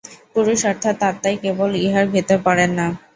[0.33, 2.87] পুরুষ অর্থাৎ আত্মাই কেবল ইহার ভিতর পড়েন না।